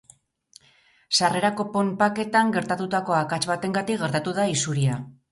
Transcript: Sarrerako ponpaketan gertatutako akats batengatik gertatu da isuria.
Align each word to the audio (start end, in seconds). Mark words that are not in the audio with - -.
Sarrerako 1.17 1.65
ponpaketan 1.75 2.49
gertatutako 2.55 3.15
akats 3.17 3.41
batengatik 3.51 4.01
gertatu 4.05 4.33
da 4.39 4.47
isuria. 4.55 4.97